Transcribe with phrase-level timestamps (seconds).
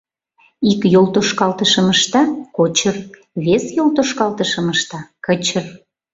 [0.71, 2.21] Ик йолтошкалтышым ышта—
[2.55, 2.95] кочыр,
[3.45, 5.65] вес йолтошкалтышым ышта— кычыр.